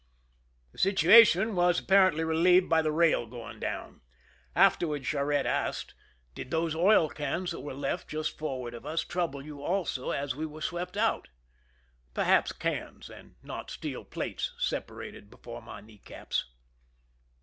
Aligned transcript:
The 0.71 0.79
situation 0.79 1.53
was 1.55 1.79
apparently 1.79 2.23
relieved 2.23 2.67
by 2.67 2.81
the 2.81 2.91
rail 2.91 3.27
going 3.27 3.59
down. 3.59 4.01
Afterward 4.55 5.03
Cha 5.03 5.19
rette 5.21 5.45
asked:" 5.45 5.93
Did 6.33 6.49
those 6.49 6.73
oil 6.73 7.07
cans 7.07 7.51
that 7.51 7.59
were 7.59 7.75
left 7.75 8.07
just 8.07 8.35
forward 8.35 8.73
of 8.73 8.83
us 8.83 9.03
trouble 9.03 9.45
you 9.45 9.61
also 9.61 10.09
as 10.09 10.35
we 10.35 10.47
were 10.47 10.59
swept 10.61 10.97
out?" 10.97 11.29
I*erhaps 12.15 12.51
cans, 12.51 13.11
and 13.11 13.35
not 13.43 13.69
steel 13.69 14.03
plates, 14.03 14.55
separated 14.57 15.29
before 15.29 15.61
my 15.61 15.81
kneecaps. 15.81 16.45